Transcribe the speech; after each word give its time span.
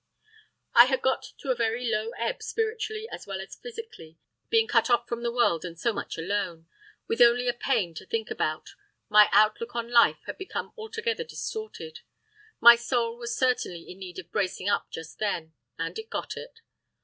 I 0.73 0.85
had 0.85 1.03
got 1.03 1.31
to 1.37 1.51
a 1.51 1.55
very 1.55 1.87
low 1.87 2.09
ebb 2.17 2.41
spiritually 2.41 3.07
as 3.11 3.27
well 3.27 3.39
as 3.39 3.53
physically. 3.55 4.17
Being 4.49 4.67
cut 4.67 4.89
off 4.89 5.07
from 5.07 5.21
the 5.21 5.31
world 5.31 5.63
and 5.63 5.79
so 5.79 5.93
much 5.93 6.17
alone, 6.17 6.65
with 7.07 7.21
only 7.21 7.47
a 7.47 7.53
pain 7.53 7.93
to 7.93 8.07
think 8.07 8.31
about, 8.31 8.71
my 9.09 9.29
outlook 9.31 9.75
on 9.75 9.91
life 9.91 10.23
had 10.25 10.39
become 10.39 10.73
altogether 10.75 11.23
distorted. 11.23 11.99
My 12.59 12.75
soul 12.75 13.15
was 13.15 13.37
certainly 13.37 13.83
in 13.87 13.99
need 13.99 14.17
of 14.17 14.25
a 14.25 14.29
bracing 14.29 14.67
up 14.67 14.89
just 14.89 15.19
then—and 15.19 15.99
it 15.99 16.09
got 16.09 16.35
it. 16.35 16.61